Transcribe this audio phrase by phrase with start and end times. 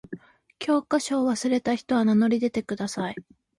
[0.57, 3.15] 教科書を忘れた人は名乗り出てください。